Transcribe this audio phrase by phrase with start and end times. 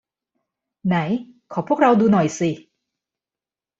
[0.87, 0.95] ไหน
[1.51, 2.49] ขอพวกเราดูหน่อยสิ